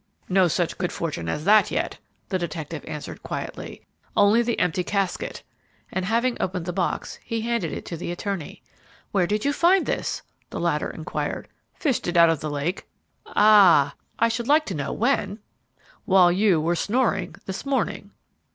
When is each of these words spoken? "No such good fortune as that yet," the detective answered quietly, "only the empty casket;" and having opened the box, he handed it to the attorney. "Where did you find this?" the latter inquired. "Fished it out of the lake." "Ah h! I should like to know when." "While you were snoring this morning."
"No 0.29 0.47
such 0.47 0.79
good 0.79 0.91
fortune 0.91 1.29
as 1.29 1.45
that 1.45 1.69
yet," 1.69 1.99
the 2.29 2.39
detective 2.39 2.83
answered 2.87 3.21
quietly, 3.21 3.85
"only 4.17 4.41
the 4.41 4.57
empty 4.59 4.83
casket;" 4.83 5.43
and 5.93 6.05
having 6.05 6.35
opened 6.41 6.65
the 6.65 6.73
box, 6.73 7.19
he 7.23 7.41
handed 7.41 7.71
it 7.71 7.85
to 7.85 7.95
the 7.97 8.11
attorney. 8.11 8.63
"Where 9.11 9.27
did 9.27 9.45
you 9.45 9.53
find 9.53 9.85
this?" 9.85 10.23
the 10.49 10.59
latter 10.59 10.89
inquired. 10.89 11.49
"Fished 11.75 12.07
it 12.07 12.17
out 12.17 12.31
of 12.31 12.39
the 12.39 12.49
lake." 12.49 12.87
"Ah 13.27 13.93
h! 13.93 14.03
I 14.17 14.27
should 14.27 14.47
like 14.47 14.65
to 14.65 14.73
know 14.73 14.91
when." 14.91 15.37
"While 16.05 16.31
you 16.31 16.59
were 16.59 16.75
snoring 16.75 17.35
this 17.45 17.63
morning." 17.63 18.09